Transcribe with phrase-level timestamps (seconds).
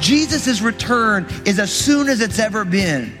[0.00, 3.12] Jesus return is as soon as it's ever been.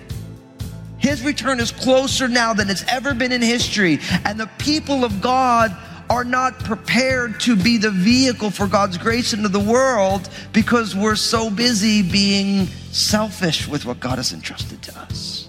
[1.00, 3.98] His return is closer now than it's ever been in history.
[4.24, 5.76] And the people of God
[6.10, 11.16] are not prepared to be the vehicle for God's grace into the world because we're
[11.16, 15.48] so busy being selfish with what God has entrusted to us.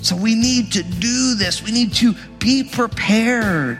[0.00, 1.62] So we need to do this.
[1.62, 3.78] We need to be prepared.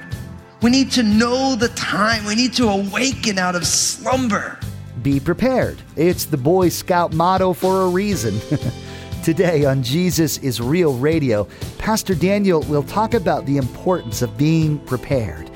[0.60, 2.24] We need to know the time.
[2.26, 4.60] We need to awaken out of slumber.
[5.02, 5.82] Be prepared.
[5.96, 8.38] It's the Boy Scout motto for a reason.
[9.22, 11.46] Today on Jesus is Real Radio,
[11.78, 15.48] Pastor Daniel will talk about the importance of being prepared,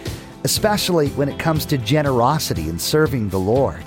[0.44, 3.82] especially when it comes to generosity and serving the Lord.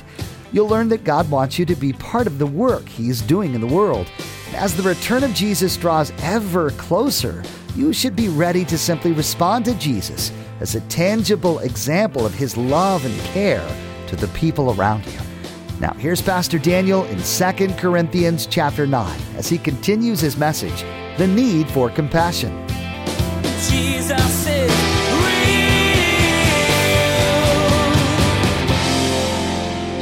[0.51, 3.53] You'll learn that God wants you to be part of the work He is doing
[3.53, 4.11] in the world.
[4.53, 7.41] As the return of Jesus draws ever closer,
[7.73, 12.57] you should be ready to simply respond to Jesus as a tangible example of His
[12.57, 13.65] love and care
[14.07, 15.28] to the people around you.
[15.79, 20.83] Now, here's Pastor Daniel in 2 Corinthians chapter 9 as he continues his message,
[21.17, 22.51] The Need for Compassion.
[23.69, 24.71] Jesus is
[25.23, 25.63] real.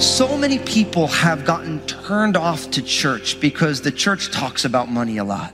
[0.01, 5.17] So many people have gotten turned off to church because the church talks about money
[5.17, 5.53] a lot.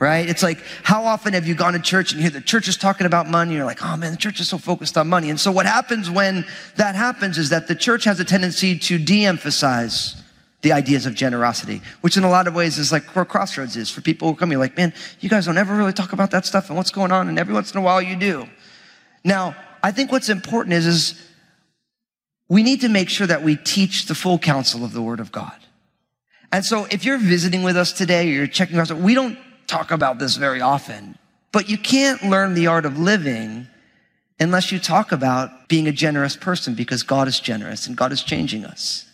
[0.00, 0.28] Right?
[0.28, 2.76] It's like, how often have you gone to church and you hear the church is
[2.76, 3.54] talking about money?
[3.54, 5.28] You're like, oh man, the church is so focused on money.
[5.28, 6.44] And so what happens when
[6.76, 10.22] that happens is that the church has a tendency to de-emphasize
[10.62, 13.90] the ideas of generosity, which in a lot of ways is like where Crossroads is
[13.90, 16.46] for people who come here like, man, you guys don't ever really talk about that
[16.46, 17.28] stuff and what's going on.
[17.28, 18.48] And every once in a while you do.
[19.24, 21.26] Now, I think what's important is, is
[22.48, 25.32] we need to make sure that we teach the full counsel of the word of
[25.32, 25.56] God.
[26.50, 29.38] And so if you're visiting with us today or you're checking us out, we don't
[29.68, 31.16] talk about this very often,
[31.52, 33.68] but you can't learn the art of living
[34.40, 38.22] unless you talk about being a generous person because God is generous and God is
[38.22, 39.04] changing us.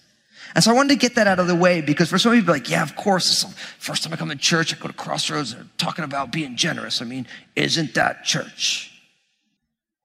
[0.54, 2.54] And so I wanted to get that out of the way because for some people,
[2.54, 4.94] like, yeah, of course, it's the first time I come to church, I go to
[4.94, 7.02] Crossroads, they're talking about being generous.
[7.02, 7.26] I mean,
[7.56, 8.92] isn't that church?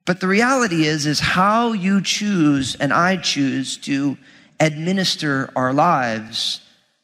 [0.06, 4.18] But the reality is, is how you choose and I choose to
[4.60, 6.62] administer our lives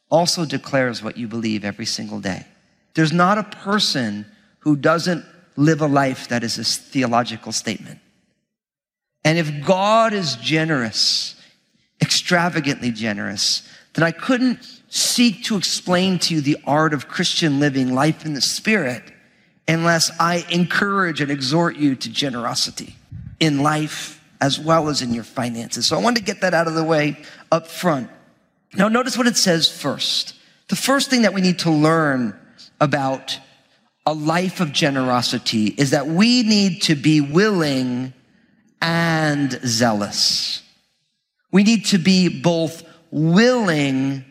[0.09, 2.45] also declares what you believe every single day.
[2.95, 4.25] There's not a person
[4.59, 5.23] who doesn't
[5.55, 7.99] live a life that is a theological statement.
[9.23, 11.39] And if God is generous,
[12.01, 17.93] extravagantly generous, then I couldn't seek to explain to you the art of Christian living,
[17.93, 19.03] life in the spirit,
[19.67, 22.95] unless I encourage and exhort you to generosity
[23.39, 25.87] in life as well as in your finances.
[25.87, 27.17] So I wanted to get that out of the way
[27.51, 28.09] up front.
[28.73, 30.35] Now notice what it says first.
[30.67, 32.37] The first thing that we need to learn
[32.79, 33.39] about
[34.05, 38.13] a life of generosity is that we need to be willing
[38.81, 40.61] and zealous.
[41.51, 44.25] We need to be both willing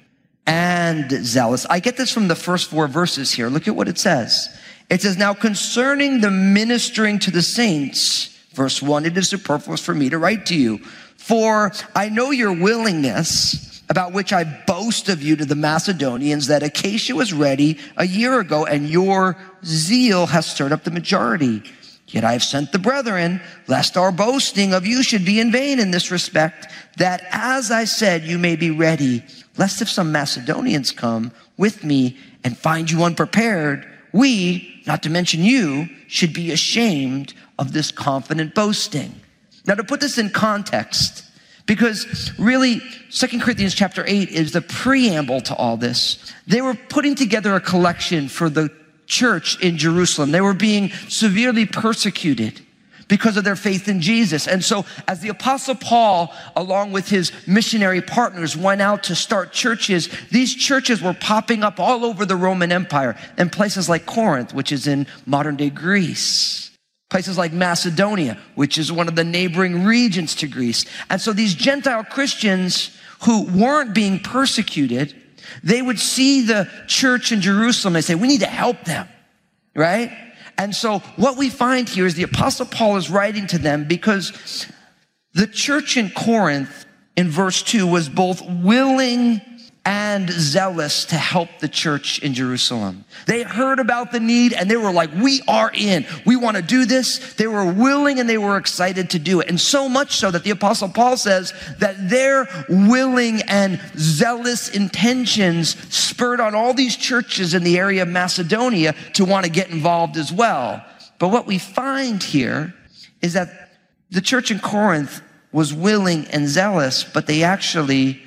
[0.46, 1.66] and zealous.
[1.68, 3.48] I get this from the first four verses here.
[3.48, 4.48] Look at what it says.
[4.90, 9.94] It says, Now concerning the ministering to the saints, verse one, it is superfluous for
[9.94, 10.78] me to write to you,
[11.16, 16.62] for I know your willingness about which I boast of you to the Macedonians that
[16.62, 21.62] Achaia was ready a year ago and your zeal has stirred up the majority.
[22.08, 25.80] Yet I have sent the brethren, lest our boasting of you should be in vain
[25.80, 29.24] in this respect, that as I said, you may be ready,
[29.56, 35.42] lest if some Macedonians come with me and find you unprepared, we, not to mention
[35.42, 39.20] you, should be ashamed of this confident boasting.
[39.66, 41.23] Now to put this in context,
[41.66, 42.80] because really,
[43.10, 46.32] 2 Corinthians chapter 8 is the preamble to all this.
[46.46, 48.70] They were putting together a collection for the
[49.06, 50.30] church in Jerusalem.
[50.30, 52.60] They were being severely persecuted
[53.08, 54.46] because of their faith in Jesus.
[54.46, 59.52] And so as the apostle Paul, along with his missionary partners, went out to start
[59.52, 64.54] churches, these churches were popping up all over the Roman Empire in places like Corinth,
[64.54, 66.70] which is in modern day Greece.
[67.10, 70.84] Places like Macedonia, which is one of the neighboring regions to Greece.
[71.10, 75.14] And so these Gentile Christians who weren't being persecuted,
[75.62, 77.96] they would see the church in Jerusalem.
[77.96, 79.08] and say, we need to help them,
[79.76, 80.10] right?
[80.58, 84.66] And so what we find here is the apostle Paul is writing to them because
[85.34, 86.86] the church in Corinth
[87.16, 89.40] in verse two was both willing
[89.86, 93.04] and zealous to help the church in Jerusalem.
[93.26, 96.06] They heard about the need and they were like, we are in.
[96.24, 97.34] We want to do this.
[97.34, 99.48] They were willing and they were excited to do it.
[99.48, 105.76] And so much so that the apostle Paul says that their willing and zealous intentions
[105.94, 110.16] spurred on all these churches in the area of Macedonia to want to get involved
[110.16, 110.82] as well.
[111.18, 112.74] But what we find here
[113.20, 113.78] is that
[114.10, 115.20] the church in Corinth
[115.52, 118.23] was willing and zealous, but they actually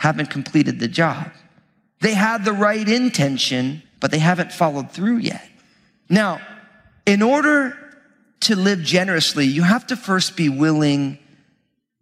[0.00, 1.30] haven't completed the job.
[2.00, 5.46] They had the right intention, but they haven't followed through yet.
[6.08, 6.40] Now,
[7.04, 7.76] in order
[8.40, 11.18] to live generously, you have to first be willing.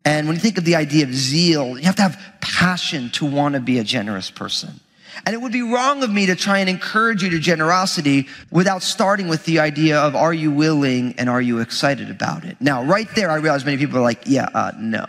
[0.05, 3.27] And when you think of the idea of zeal, you have to have passion to
[3.27, 4.79] want to be a generous person.
[5.27, 8.85] And it would be wrong of me to try and encourage you to generosity without
[8.85, 12.61] starting with the idea of are you willing and are you excited about it?
[12.61, 15.05] Now, right there, I realize many people are like, yeah, uh, no.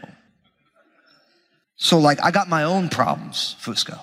[1.81, 4.01] So, like, I got my own problems, Fusco.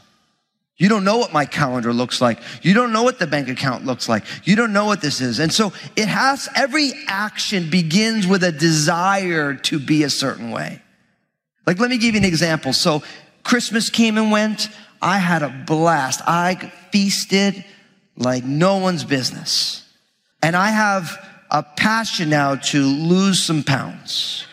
[0.78, 2.38] You don't know what my calendar looks like.
[2.62, 4.24] You don't know what the bank account looks like.
[4.44, 5.38] You don't know what this is.
[5.38, 10.80] And so it has, every action begins with a desire to be a certain way.
[11.66, 12.72] Like, let me give you an example.
[12.72, 13.02] So
[13.42, 14.68] Christmas came and went.
[15.02, 16.22] I had a blast.
[16.26, 16.54] I
[16.92, 17.62] feasted
[18.16, 19.82] like no one's business.
[20.42, 21.18] And I have
[21.50, 24.46] a passion now to lose some pounds.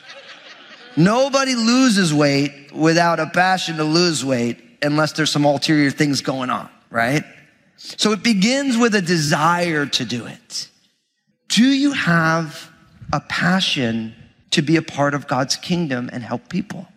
[0.95, 6.49] Nobody loses weight without a passion to lose weight unless there's some ulterior things going
[6.49, 7.23] on, right?
[7.77, 10.69] So it begins with a desire to do it.
[11.49, 12.69] Do you have
[13.11, 14.15] a passion
[14.51, 16.87] to be a part of God's kingdom and help people?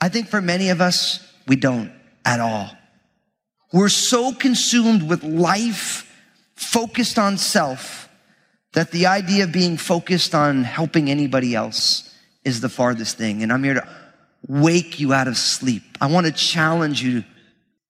[0.00, 1.92] I think for many of us, we don't
[2.24, 2.70] at all.
[3.72, 6.10] We're so consumed with life,
[6.54, 8.08] focused on self,
[8.72, 12.13] that the idea of being focused on helping anybody else
[12.44, 13.42] is the farthest thing.
[13.42, 13.88] And I'm here to
[14.46, 15.82] wake you out of sleep.
[16.00, 17.24] I want to challenge you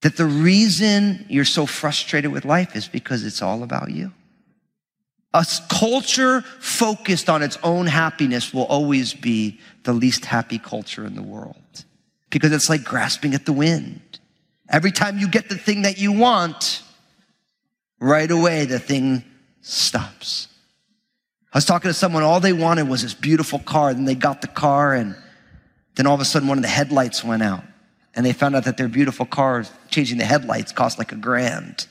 [0.02, 4.12] that the reason you're so frustrated with life is because it's all about you.
[5.32, 11.16] A culture focused on its own happiness will always be the least happy culture in
[11.16, 11.56] the world
[12.30, 14.00] because it's like grasping at the wind.
[14.68, 16.82] Every time you get the thing that you want,
[17.98, 19.24] right away the thing
[19.60, 20.48] stops.
[21.54, 23.94] I was talking to someone, all they wanted was this beautiful car.
[23.94, 25.14] Then they got the car, and
[25.94, 27.62] then all of a sudden one of the headlights went out.
[28.16, 31.86] And they found out that their beautiful car, changing the headlights, cost like a grand.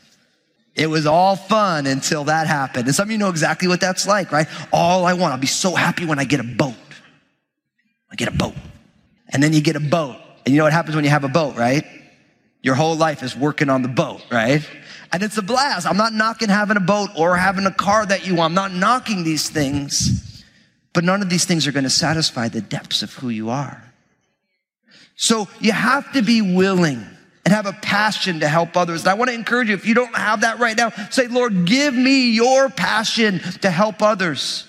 [0.75, 2.87] It was all fun until that happened.
[2.87, 4.47] And some of you know exactly what that's like, right?
[4.73, 6.75] All I want, I'll be so happy when I get a boat.
[8.11, 8.55] I get a boat.
[9.29, 10.17] And then you get a boat.
[10.45, 11.85] And you know what happens when you have a boat, right?
[12.61, 14.67] Your whole life is working on the boat, right?
[15.13, 15.85] And it's a blast.
[15.85, 18.51] I'm not knocking having a boat or having a car that you want.
[18.51, 20.43] I'm not knocking these things.
[20.91, 23.93] But none of these things are going to satisfy the depths of who you are.
[25.15, 27.05] So you have to be willing
[27.45, 29.01] and have a passion to help others.
[29.01, 31.65] And I want to encourage you, if you don't have that right now, say, Lord,
[31.65, 34.65] give me your passion to help others.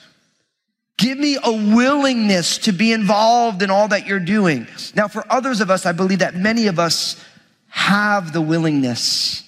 [0.98, 4.66] Give me a willingness to be involved in all that you're doing.
[4.94, 7.22] Now, for others of us, I believe that many of us
[7.68, 9.43] have the willingness.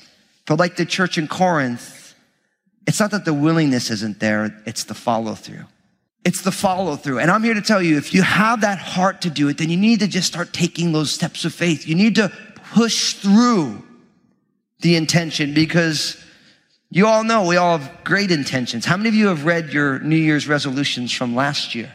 [0.47, 2.15] But like the church in Corinth,
[2.87, 5.65] it's not that the willingness isn't there, it's the follow through.
[6.25, 7.21] It's the follow through.
[7.21, 9.71] And I'm here to tell you if you have that heart to do it, then
[9.71, 11.87] you need to just start taking those steps of faith.
[11.87, 12.33] You need to
[12.73, 13.85] push through
[14.81, 16.23] the intention because
[16.91, 18.85] you all know we all have great intentions.
[18.85, 21.93] How many of you have read your New Year's resolutions from last year?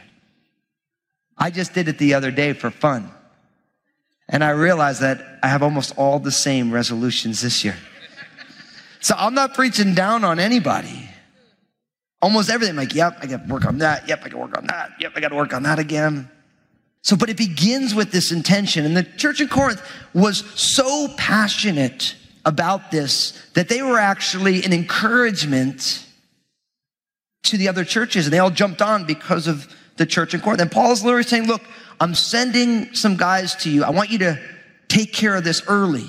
[1.36, 3.10] I just did it the other day for fun.
[4.28, 7.76] And I realized that I have almost all the same resolutions this year.
[9.02, 11.10] So I'm not preaching down on anybody.
[12.22, 14.08] Almost everything, like, yep, I got to work on that.
[14.08, 14.92] Yep, I got to work on that.
[15.00, 16.30] Yep, I got to work on that again.
[17.02, 18.84] So, but it begins with this intention.
[18.84, 19.82] And the church in Corinth
[20.14, 26.06] was so passionate about this that they were actually an encouragement
[27.42, 28.26] to the other churches.
[28.26, 30.62] And they all jumped on because of the church in Corinth.
[30.62, 31.62] And Paul's literally saying, look,
[32.00, 33.82] I'm sending some guys to you.
[33.82, 34.40] I want you to
[34.86, 36.08] take care of this early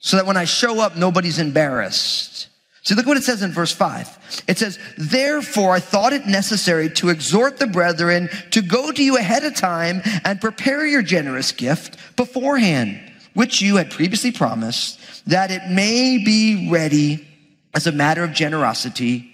[0.00, 2.48] so that when I show up, nobody's embarrassed.
[2.82, 4.08] See, look what it says in verse five.
[4.48, 9.18] It says, therefore I thought it necessary to exhort the brethren to go to you
[9.18, 12.98] ahead of time and prepare your generous gift beforehand,
[13.34, 17.28] which you had previously promised, that it may be ready
[17.74, 19.30] as a matter of generosity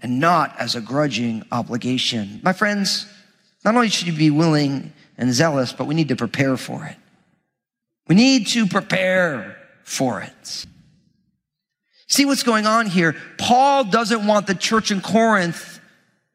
[0.00, 2.40] and not as a grudging obligation.
[2.44, 3.06] My friends,
[3.64, 6.96] not only should you be willing and zealous, but we need to prepare for it.
[8.06, 10.66] We need to prepare for it.
[12.06, 13.14] See what's going on here?
[13.38, 15.74] Paul doesn't want the church in Corinth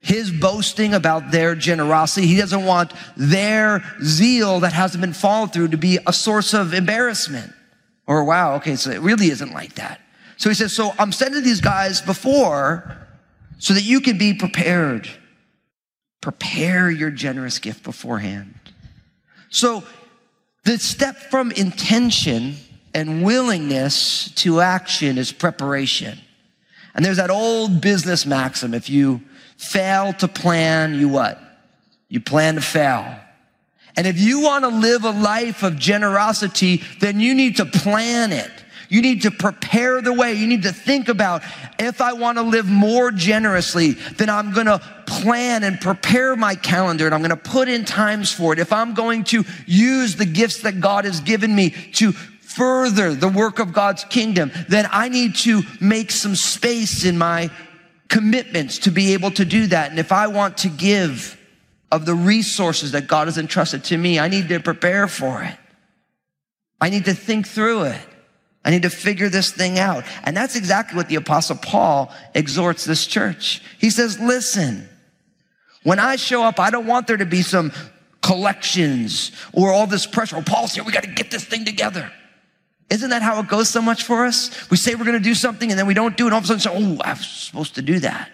[0.02, 2.26] his boasting about their generosity.
[2.26, 6.74] He doesn't want their zeal that hasn't been followed through to be a source of
[6.74, 7.52] embarrassment.
[8.08, 10.00] Or, wow, okay, so it really isn't like that.
[10.38, 12.98] So he says, So I'm sending these guys before
[13.58, 15.10] so that you can be prepared.
[16.22, 18.56] Prepare your generous gift beforehand.
[19.50, 19.84] So
[20.64, 22.56] the step from intention
[22.94, 26.20] and willingness to action is preparation.
[26.96, 29.22] And there's that old business maxim if you
[29.58, 31.40] fail to plan, you what?
[32.08, 33.20] You plan to fail.
[33.96, 38.32] And if you want to live a life of generosity, then you need to plan
[38.32, 38.52] it.
[38.90, 40.34] You need to prepare the way.
[40.34, 41.44] You need to think about
[41.78, 46.56] if I want to live more generously, then I'm going to plan and prepare my
[46.56, 48.60] calendar and I'm going to put in times for it.
[48.60, 52.14] If I'm going to use the gifts that God has given me to
[52.50, 57.52] further the work of God's kingdom, then I need to make some space in my
[58.08, 59.92] commitments to be able to do that.
[59.92, 61.38] And if I want to give
[61.92, 65.56] of the resources that God has entrusted to me, I need to prepare for it.
[66.82, 68.02] I need to think through it.
[68.66, 70.04] I need to figure this thing out.
[70.24, 73.62] And that's exactly what the apostle Paul exhorts this church.
[73.78, 74.90] He says, listen,
[75.84, 77.72] when I show up, I don't want there to be some
[78.22, 80.36] collections or all this pressure.
[80.36, 80.84] Oh, Paul's here.
[80.84, 82.12] We got to get this thing together.
[82.90, 84.70] Isn't that how it goes so much for us?
[84.70, 86.34] We say we're going to do something and then we don't do it.
[86.34, 88.32] All of a sudden, oh, I was supposed to do that.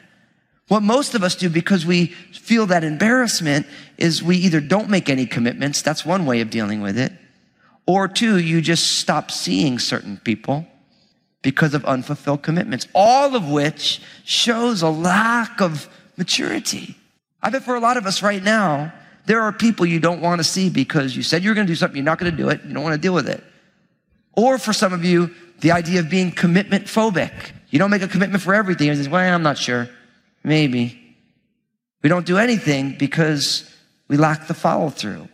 [0.68, 5.10] What most of us do because we feel that embarrassment is we either don't make
[5.10, 5.82] any commitments.
[5.82, 7.12] That's one way of dealing with it.
[7.86, 10.66] Or two, you just stop seeing certain people
[11.44, 16.98] because of unfulfilled commitments, all of which shows a lack of maturity.
[17.44, 18.92] I bet for a lot of us right now,
[19.28, 21.76] there are people you don't want to see because you said you're going to do
[21.76, 23.44] something, you're not going to do it, you don't want to deal with it.
[24.36, 27.32] Or for some of you, the idea of being commitment phobic.
[27.70, 28.88] You don't make a commitment for everything.
[28.88, 29.90] You say, well, I'm not sure.
[30.44, 31.02] Maybe.
[32.04, 33.70] We don't do anything because
[34.08, 35.28] we lack the follow through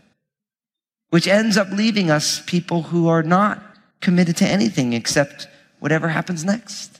[1.11, 3.61] which ends up leaving us people who are not
[3.99, 5.47] committed to anything except
[5.79, 6.99] whatever happens next.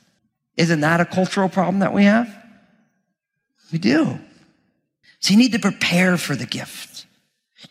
[0.57, 2.29] Isn't that a cultural problem that we have?
[3.71, 4.19] We do.
[5.19, 6.90] So you need to prepare for the gift.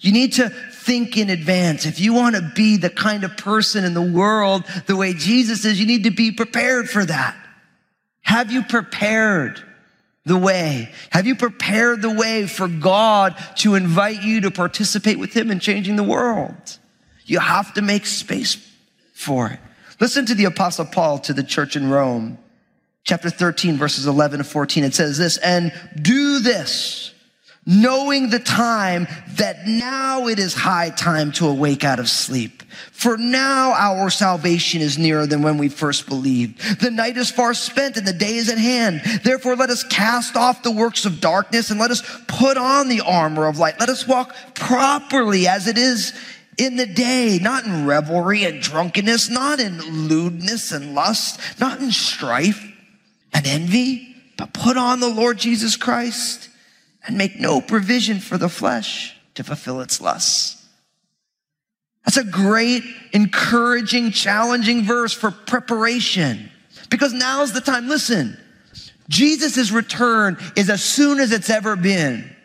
[0.00, 1.86] You need to think in advance.
[1.86, 5.64] If you want to be the kind of person in the world the way Jesus
[5.64, 7.36] is, you need to be prepared for that.
[8.22, 9.62] Have you prepared?
[10.24, 10.92] the way?
[11.10, 15.60] Have you prepared the way for God to invite you to participate with Him in
[15.60, 16.78] changing the world?
[17.24, 18.56] You have to make space
[19.14, 19.60] for it.
[19.98, 22.38] Listen to the apostle Paul to the church in Rome,
[23.04, 24.84] chapter 13, verses 11 to 14.
[24.84, 27.12] It says this, and do this
[27.66, 32.62] knowing the time that now it is high time to awake out of sleep.
[32.92, 36.80] For now our salvation is nearer than when we first believed.
[36.80, 39.02] The night is far spent and the day is at hand.
[39.22, 43.02] Therefore let us cast off the works of darkness and let us put on the
[43.02, 43.78] armor of light.
[43.78, 46.12] Let us walk properly as it is
[46.56, 51.90] in the day, not in revelry and drunkenness, not in lewdness and lust, not in
[51.90, 52.66] strife
[53.32, 56.49] and envy, but put on the Lord Jesus Christ
[57.06, 60.66] and make no provision for the flesh to fulfill its lusts.
[62.04, 66.50] That's a great, encouraging, challenging verse for preparation
[66.90, 67.88] because now's the time.
[67.88, 68.38] Listen,
[69.08, 72.36] Jesus' return is as soon as it's ever been.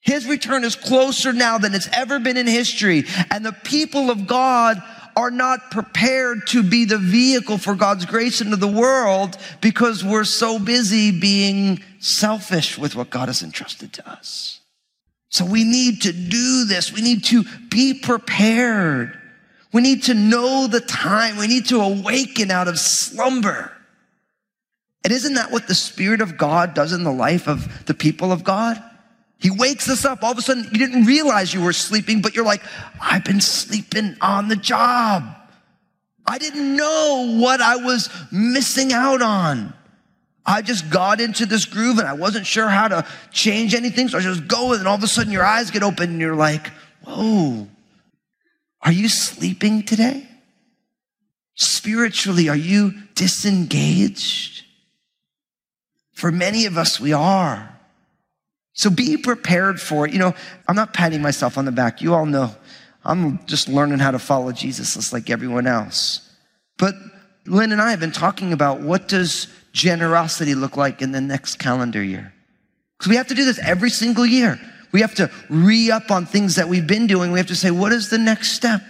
[0.00, 3.04] His return is closer now than it's ever been in history.
[3.30, 4.82] And the people of God
[5.16, 10.24] are not prepared to be the vehicle for God's grace into the world because we're
[10.24, 14.60] so busy being selfish with what God has entrusted to us.
[15.28, 16.92] So we need to do this.
[16.92, 19.18] We need to be prepared.
[19.72, 21.38] We need to know the time.
[21.38, 23.72] We need to awaken out of slumber.
[25.04, 28.30] And isn't that what the Spirit of God does in the life of the people
[28.30, 28.82] of God?
[29.42, 30.22] He wakes us up.
[30.22, 32.62] All of a sudden, you didn't realize you were sleeping, but you're like,
[33.00, 35.24] I've been sleeping on the job.
[36.24, 39.74] I didn't know what I was missing out on.
[40.46, 44.08] I just got into this groove and I wasn't sure how to change anything.
[44.08, 44.82] So I just go with it.
[44.82, 46.68] And all of a sudden your eyes get open and you're like,
[47.04, 47.66] whoa,
[48.80, 50.28] are you sleeping today?
[51.54, 54.64] Spiritually, are you disengaged?
[56.12, 57.71] For many of us, we are.
[58.74, 60.12] So be prepared for it.
[60.12, 60.34] You know,
[60.66, 62.00] I'm not patting myself on the back.
[62.00, 62.54] You all know
[63.04, 66.30] I'm just learning how to follow Jesus just like everyone else.
[66.78, 66.94] But
[67.46, 71.58] Lynn and I have been talking about what does generosity look like in the next
[71.58, 72.32] calendar year?
[72.98, 74.60] Because we have to do this every single year.
[74.92, 77.32] We have to re up on things that we've been doing.
[77.32, 78.82] We have to say, what is the next step?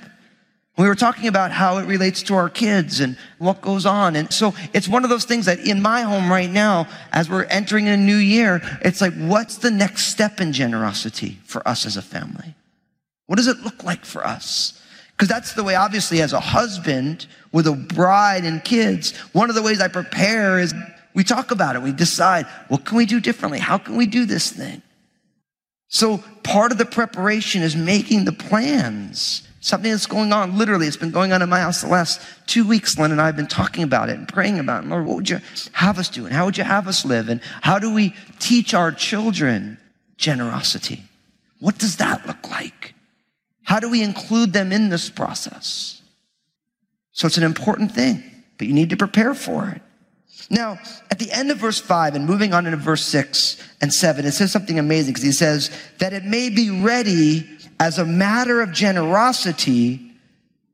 [0.79, 4.17] We were talking about how it relates to our kids and what goes on.
[4.17, 7.45] And so it's one of those things that in my home right now, as we're
[7.45, 11.99] entering a new year, it's like, what's the next step in generosity for us as
[11.99, 12.55] a family?
[13.27, 14.83] What does it look like for us?
[15.11, 19.55] Because that's the way, obviously, as a husband with a bride and kids, one of
[19.55, 20.75] the ways I prepare is
[21.15, 21.83] we talk about it.
[21.83, 23.59] We decide, what can we do differently?
[23.59, 24.81] How can we do this thing?
[25.89, 29.47] So part of the preparation is making the plans.
[29.65, 32.67] Something that's going on, literally, it's been going on in my house the last two
[32.67, 32.99] weeks.
[32.99, 34.89] Lynn and I have been talking about it and praying about it.
[34.89, 35.39] Lord, what would you
[35.71, 36.27] have us do?
[36.27, 37.29] And how would you have us live?
[37.29, 39.79] And how do we teach our children
[40.17, 41.05] generosity?
[41.61, 42.95] What does that look like?
[43.63, 46.03] How do we include them in this process?
[47.13, 48.21] So it's an important thing,
[48.59, 49.81] but you need to prepare for it.
[50.51, 54.25] Now, at the end of verse 5 and moving on into verse 6 and 7,
[54.25, 57.49] it says something amazing because he says that it may be ready
[57.81, 60.13] as a matter of generosity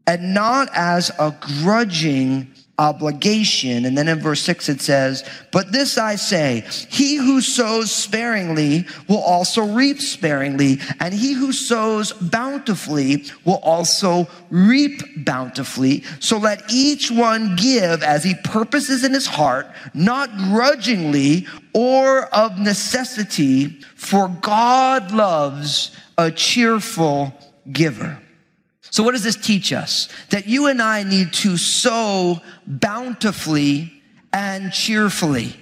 [0.07, 3.85] and not as a grudging obligation.
[3.85, 8.87] And then in verse 6 it says, But this I say, he who sows sparingly
[9.09, 16.05] will also reap sparingly, and he who sows bountifully will also reap bountifully.
[16.21, 22.59] So let each one give as he purposes in his heart, not grudgingly or of
[22.59, 27.33] necessity, for God loves a cheerful
[27.71, 28.19] giver.
[28.91, 30.09] So what does this teach us?
[30.31, 33.93] That you and I need to sow bountifully
[34.33, 35.55] and cheerfully.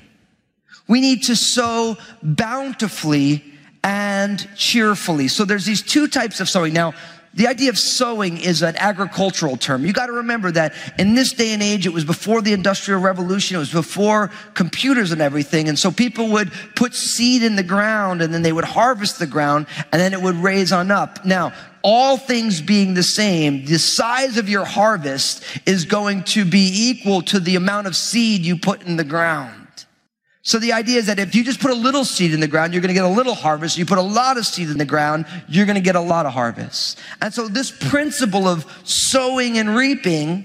[0.89, 3.45] We need to sow bountifully
[3.83, 5.29] and cheerfully.
[5.29, 6.73] So there's these two types of sowing.
[6.73, 6.95] Now,
[7.37, 9.85] the idea of sowing is an agricultural term.
[9.85, 13.01] You got to remember that in this day and age, it was before the industrial
[13.01, 13.57] revolution.
[13.57, 15.69] It was before computers and everything.
[15.69, 19.27] And so people would put seed in the ground and then they would harvest the
[19.27, 21.27] ground and then it would raise on up.
[21.27, 21.53] Now,
[21.87, 27.23] all things being the same, the size of your harvest is going to be equal
[27.23, 29.87] to the amount of seed you put in the ground.
[30.43, 32.75] So the idea is that if you just put a little seed in the ground,
[32.75, 33.79] you're going to get a little harvest.
[33.79, 36.27] You put a lot of seed in the ground, you're going to get a lot
[36.27, 36.99] of harvest.
[37.23, 40.45] And so this principle of sowing and reaping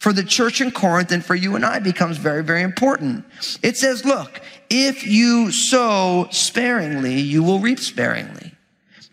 [0.00, 3.24] for the church in Corinth and for you and I becomes very, very important.
[3.62, 8.51] It says, look, if you sow sparingly, you will reap sparingly.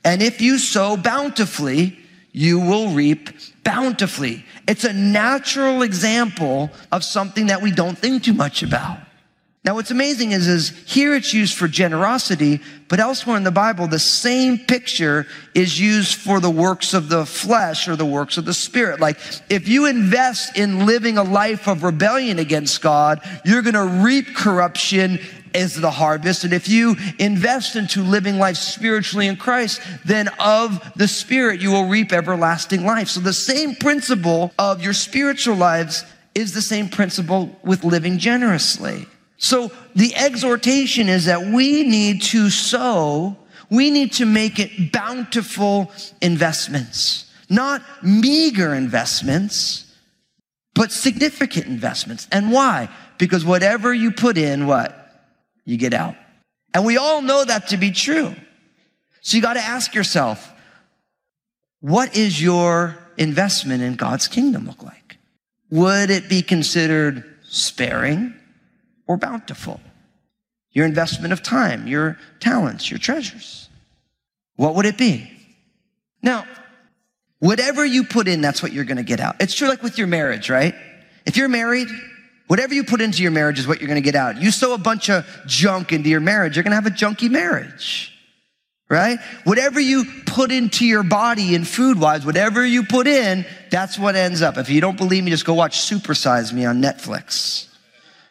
[0.04, 1.98] And if you sow bountifully,
[2.32, 3.30] you will reap
[3.64, 4.46] bountifully.
[4.68, 9.00] It's a natural example of something that we don't think too much about.
[9.66, 13.88] Now, what's amazing is, is here it's used for generosity, but elsewhere in the Bible,
[13.88, 18.46] the same picture is used for the works of the flesh or the works of
[18.46, 19.02] the spirit.
[19.02, 24.02] Like, if you invest in living a life of rebellion against God, you're going to
[24.02, 25.20] reap corruption
[25.54, 26.44] as the harvest.
[26.44, 31.72] And if you invest into living life spiritually in Christ, then of the spirit, you
[31.72, 33.10] will reap everlasting life.
[33.10, 39.08] So the same principle of your spiritual lives is the same principle with living generously.
[39.38, 43.38] So the exhortation is that we need to sow,
[43.70, 49.86] we need to make it bountiful investments, not meager investments,
[50.76, 52.28] but significant investments.
[52.32, 52.90] And why?
[53.18, 54.99] Because whatever you put in, what?
[55.70, 56.16] You get out.
[56.74, 58.36] And we all know that to be true.
[59.22, 60.52] So you got to ask yourself,
[61.82, 65.18] what is your investment in God's kingdom look like?
[65.72, 68.34] Would it be considered sparing?
[69.10, 69.82] or bountiful?
[70.72, 73.68] Your investment of time, your talents, your treasures.
[74.56, 75.30] What would it be?
[76.22, 76.46] Now,
[77.40, 79.38] whatever you put in, that's what you're going to get out.
[79.42, 80.76] It's true like with your marriage, right?
[81.26, 81.88] If you're married,
[82.50, 84.42] whatever you put into your marriage is what you're going to get out.
[84.42, 87.32] You sow a bunch of junk into your marriage, you're going to have a junky
[87.32, 88.14] marriage.
[88.90, 89.20] Right?
[89.44, 94.16] Whatever you put into your body and food wise, whatever you put in, that's what
[94.16, 94.58] ends up.
[94.58, 97.70] If you don't believe me, just go watch Supersize Me on Netflix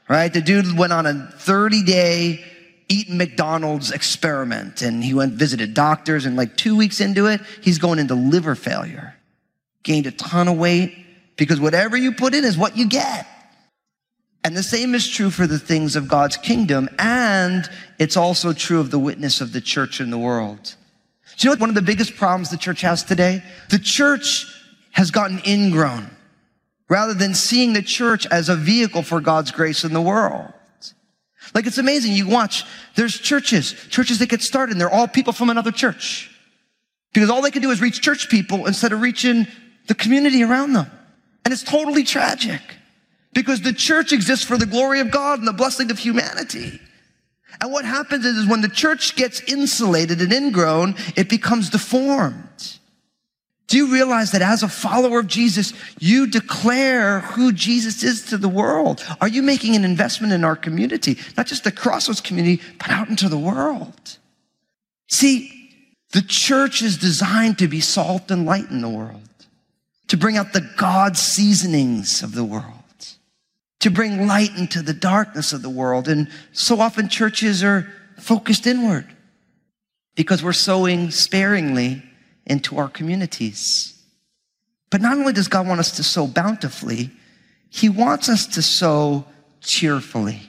[0.08, 0.32] right?
[0.32, 2.44] The dude went on a 30 day
[2.88, 7.78] eat McDonald's experiment and he went visited doctors and like two weeks into it, he's
[7.78, 9.14] going into liver failure.
[9.82, 10.96] Gained a ton of weight
[11.36, 13.26] because whatever you put in is what you get.
[14.48, 16.88] And the same is true for the things of God's kingdom.
[16.98, 20.74] And it's also true of the witness of the church in the world.
[21.36, 23.42] Do you know what one of the biggest problems the church has today?
[23.68, 24.46] The church
[24.92, 26.08] has gotten ingrown
[26.88, 30.50] rather than seeing the church as a vehicle for God's grace in the world.
[31.54, 32.14] Like it's amazing.
[32.14, 36.34] You watch, there's churches, churches that get started and they're all people from another church.
[37.12, 39.46] Because all they can do is reach church people instead of reaching
[39.88, 40.90] the community around them.
[41.44, 42.62] And it's totally tragic
[43.38, 46.80] because the church exists for the glory of God and the blessing of humanity.
[47.60, 52.78] And what happens is, is when the church gets insulated and ingrown, it becomes deformed.
[53.68, 58.38] Do you realize that as a follower of Jesus, you declare who Jesus is to
[58.38, 59.04] the world?
[59.20, 63.08] Are you making an investment in our community, not just the Crossroads community, but out
[63.08, 64.18] into the world?
[65.06, 65.70] See,
[66.10, 69.22] the church is designed to be salt and light in the world,
[70.08, 72.77] to bring out the God seasonings of the world,
[73.80, 76.08] to bring light into the darkness of the world.
[76.08, 79.06] And so often churches are focused inward
[80.16, 82.02] because we're sowing sparingly
[82.46, 83.94] into our communities.
[84.90, 87.10] But not only does God want us to sow bountifully,
[87.70, 89.26] He wants us to sow
[89.60, 90.40] cheerfully.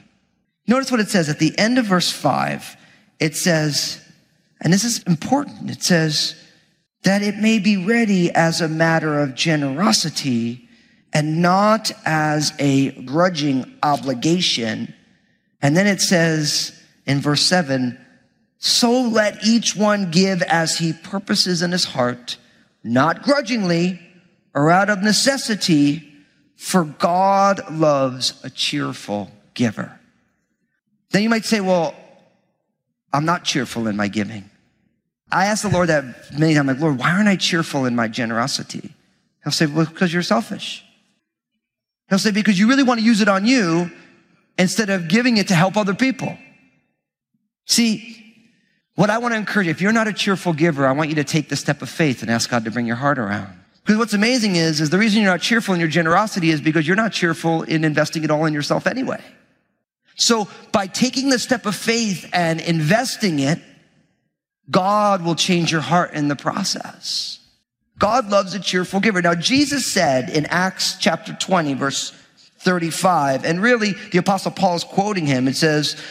[0.66, 2.76] Notice what it says at the end of verse 5.
[3.18, 4.00] It says,
[4.60, 6.34] and this is important, it says,
[7.02, 10.68] that it may be ready as a matter of generosity
[11.12, 14.94] and not as a grudging obligation.
[15.60, 17.98] And then it says in verse 7
[18.62, 22.36] so let each one give as he purposes in his heart,
[22.84, 23.98] not grudgingly
[24.54, 26.06] or out of necessity,
[26.56, 29.98] for God loves a cheerful giver.
[31.10, 31.94] Then you might say, well,
[33.14, 34.50] I'm not cheerful in my giving.
[35.32, 36.04] I ask the Lord that
[36.38, 38.92] many times, like, Lord, why aren't I cheerful in my generosity?
[39.42, 40.84] He'll say, well, because you're selfish.
[42.10, 43.90] He'll say, because you really want to use it on you
[44.58, 46.36] instead of giving it to help other people.
[47.66, 48.16] See,
[48.96, 51.14] what I want to encourage you, if you're not a cheerful giver, I want you
[51.16, 53.58] to take the step of faith and ask God to bring your heart around.
[53.84, 56.86] Because what's amazing is, is the reason you're not cheerful in your generosity is because
[56.86, 59.20] you're not cheerful in investing it all in yourself anyway.
[60.16, 63.58] So by taking the step of faith and investing it,
[64.70, 67.39] God will change your heart in the process.
[68.00, 69.22] God loves a cheerful giver.
[69.22, 72.12] Now, Jesus said in Acts chapter 20, verse
[72.60, 75.46] 35, and really the apostle Paul is quoting him.
[75.46, 76.02] It says,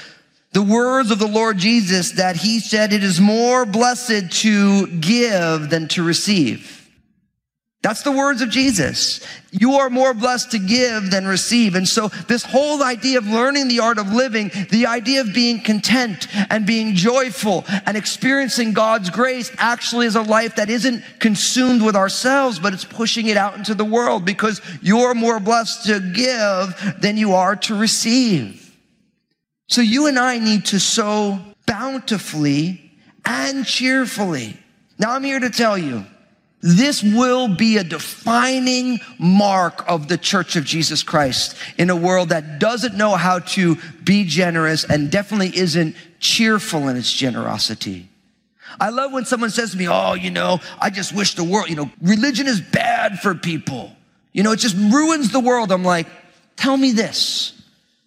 [0.52, 5.70] the words of the Lord Jesus that he said, it is more blessed to give
[5.70, 6.79] than to receive.
[7.82, 9.26] That's the words of Jesus.
[9.52, 11.76] You are more blessed to give than receive.
[11.76, 15.62] And so this whole idea of learning the art of living, the idea of being
[15.62, 21.82] content and being joyful and experiencing God's grace actually is a life that isn't consumed
[21.82, 26.02] with ourselves, but it's pushing it out into the world because you're more blessed to
[26.02, 28.76] give than you are to receive.
[29.70, 32.92] So you and I need to sow bountifully
[33.24, 34.58] and cheerfully.
[34.98, 36.06] Now I'm here to tell you,
[36.62, 42.30] this will be a defining mark of the church of Jesus Christ in a world
[42.30, 48.10] that doesn't know how to be generous and definitely isn't cheerful in its generosity.
[48.80, 51.70] I love when someone says to me, Oh, you know, I just wish the world,
[51.70, 53.96] you know, religion is bad for people.
[54.34, 55.72] You know, it just ruins the world.
[55.72, 56.08] I'm like,
[56.56, 57.54] tell me this.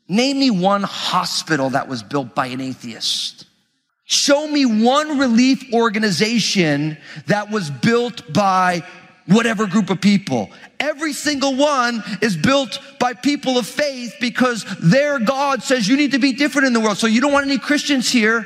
[0.08, 3.46] Name me one hospital that was built by an atheist.
[4.12, 6.98] Show me one relief organization
[7.28, 8.82] that was built by
[9.24, 10.50] whatever group of people.
[10.78, 16.10] Every single one is built by people of faith because their God says you need
[16.10, 16.98] to be different in the world.
[16.98, 18.44] So you don't want any Christians here.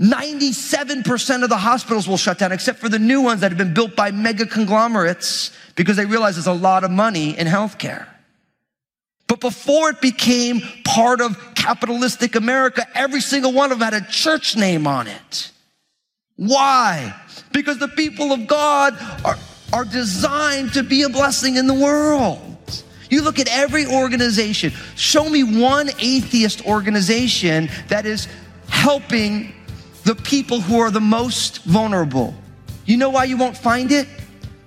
[0.00, 3.74] 97% of the hospitals will shut down except for the new ones that have been
[3.74, 8.08] built by mega conglomerates because they realize there's a lot of money in healthcare.
[9.28, 14.06] But before it became part of capitalistic America, every single one of them had a
[14.06, 15.50] church name on it.
[16.36, 17.14] Why?
[17.52, 19.36] Because the people of God are,
[19.72, 22.84] are designed to be a blessing in the world.
[23.10, 28.28] You look at every organization, show me one atheist organization that is
[28.68, 29.52] helping
[30.04, 32.34] the people who are the most vulnerable.
[32.84, 34.06] You know why you won't find it?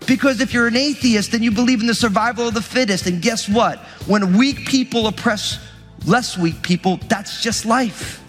[0.10, 3.06] Because if you're an atheist, then you believe in the survival of the fittest.
[3.06, 3.78] And guess what?
[4.08, 5.60] When weak people oppress
[6.08, 8.20] less weak people, that's just life.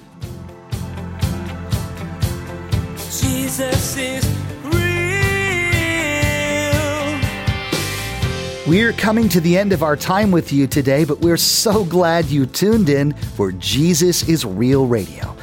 [2.97, 4.29] Jesus is
[4.63, 4.81] real.
[8.69, 12.27] We're coming to the end of our time with you today, but we're so glad
[12.27, 15.35] you tuned in for Jesus is Real Radio.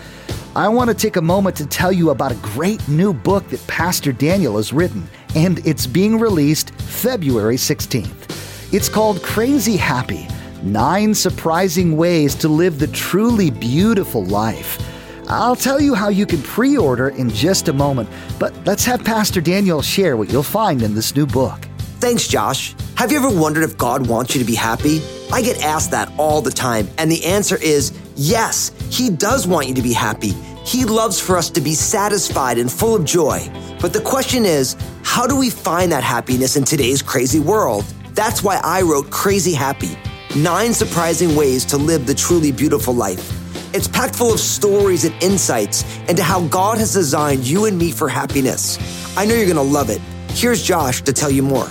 [0.56, 3.66] I want to take a moment to tell you about a great new book that
[3.66, 8.74] Pastor Daniel has written and it's being released February 16th.
[8.74, 10.28] It's called Crazy Happy
[10.64, 14.82] Nine Surprising Ways to Live the Truly Beautiful Life.
[15.30, 18.10] I'll tell you how you can pre order in just a moment,
[18.40, 21.68] but let's have Pastor Daniel share what you'll find in this new book.
[22.00, 22.76] Thanks, Josh.
[22.96, 25.02] Have you ever wondered if God wants you to be happy?
[25.32, 29.68] I get asked that all the time, and the answer is yes, He does want
[29.68, 30.34] you to be happy.
[30.68, 33.50] He loves for us to be satisfied and full of joy.
[33.80, 37.86] But the question is, how do we find that happiness in today's crazy world?
[38.12, 39.98] That's why I wrote Crazy Happy
[40.36, 43.32] Nine Surprising Ways to Live the Truly Beautiful Life.
[43.74, 47.94] It's packed full of stories and insights into how God has designed you and me
[47.94, 48.78] for happiness.
[49.16, 50.02] I know you're going to love it.
[50.32, 51.68] Here's Josh to tell you more.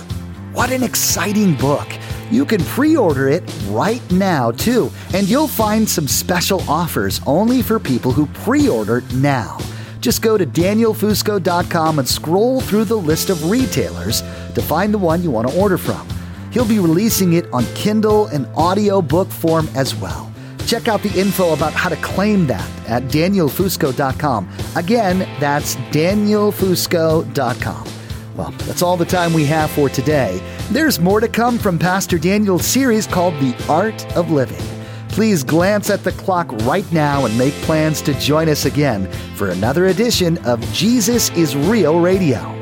[0.53, 1.87] What an exciting book!
[2.29, 7.61] You can pre order it right now, too, and you'll find some special offers only
[7.61, 9.57] for people who pre order now.
[10.01, 14.21] Just go to danielfusco.com and scroll through the list of retailers
[14.55, 16.07] to find the one you want to order from.
[16.51, 20.31] He'll be releasing it on Kindle and audio book form as well.
[20.65, 24.49] Check out the info about how to claim that at danielfusco.com.
[24.75, 27.96] Again, that's danielfusco.com.
[28.37, 30.39] Well, that's all the time we have for today.
[30.69, 34.63] There's more to come from Pastor Daniel's series called The Art of Living.
[35.09, 39.49] Please glance at the clock right now and make plans to join us again for
[39.49, 42.56] another edition of Jesus is Real Radio.